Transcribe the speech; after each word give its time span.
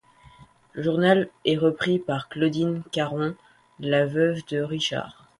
Le 0.73 0.81
journal 0.81 1.29
est 1.45 1.57
repris 1.59 1.99
par 1.99 2.27
Claudine 2.27 2.81
Caron, 2.91 3.35
la 3.79 4.07
veuve 4.07 4.39
de 4.49 4.59
Richard. 4.59 5.29